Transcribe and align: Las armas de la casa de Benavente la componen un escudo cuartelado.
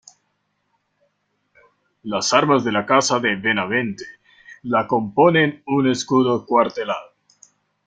Las 2.01 2.33
armas 2.33 2.63
de 2.63 2.71
la 2.71 2.87
casa 2.87 3.19
de 3.19 3.35
Benavente 3.35 4.03
la 4.63 4.87
componen 4.87 5.61
un 5.67 5.91
escudo 5.91 6.43
cuartelado. 6.47 7.11